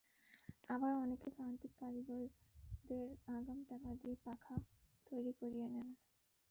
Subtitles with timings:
[0.69, 3.07] আবার অনেকে প্রান্তিক কারিগরদের
[3.31, 4.55] আগাম টাকা দিয়ে পাখা
[5.07, 5.87] তৈরি করিয়ে নেন।